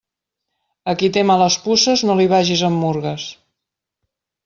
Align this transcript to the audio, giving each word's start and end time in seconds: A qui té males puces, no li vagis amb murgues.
A 0.93 0.95
qui 1.01 1.09
té 1.17 1.25
males 1.33 1.59
puces, 1.67 2.07
no 2.11 2.17
li 2.23 2.27
vagis 2.35 2.67
amb 2.71 2.85
murgues. 2.87 3.31